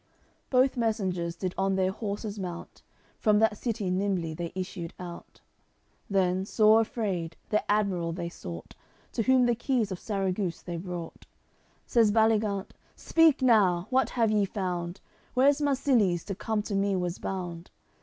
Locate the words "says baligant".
11.85-12.71